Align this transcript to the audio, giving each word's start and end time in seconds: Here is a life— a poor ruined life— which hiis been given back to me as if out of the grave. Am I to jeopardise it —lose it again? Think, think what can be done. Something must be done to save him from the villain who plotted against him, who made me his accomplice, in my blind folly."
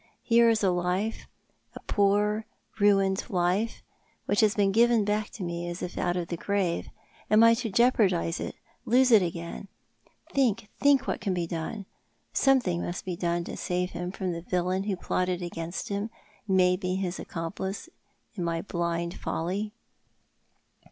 Here 0.23 0.49
is 0.49 0.63
a 0.63 0.71
life— 0.71 1.27
a 1.75 1.79
poor 1.81 2.47
ruined 2.79 3.23
life— 3.29 3.83
which 4.25 4.39
hiis 4.41 4.55
been 4.57 4.71
given 4.71 5.05
back 5.05 5.29
to 5.33 5.43
me 5.43 5.69
as 5.69 5.83
if 5.83 5.95
out 5.95 6.17
of 6.17 6.29
the 6.29 6.37
grave. 6.37 6.87
Am 7.29 7.43
I 7.43 7.53
to 7.53 7.69
jeopardise 7.69 8.39
it 8.39 8.55
—lose 8.83 9.11
it 9.11 9.21
again? 9.21 9.67
Think, 10.33 10.69
think 10.79 11.05
what 11.05 11.21
can 11.21 11.35
be 11.35 11.45
done. 11.45 11.85
Something 12.33 12.81
must 12.81 13.05
be 13.05 13.15
done 13.15 13.43
to 13.43 13.55
save 13.55 13.91
him 13.91 14.11
from 14.11 14.31
the 14.31 14.41
villain 14.41 14.85
who 14.85 14.95
plotted 14.95 15.43
against 15.43 15.89
him, 15.89 16.09
who 16.47 16.53
made 16.53 16.81
me 16.81 16.95
his 16.95 17.19
accomplice, 17.19 17.87
in 18.33 18.43
my 18.43 18.63
blind 18.63 19.13
folly." 19.19 19.71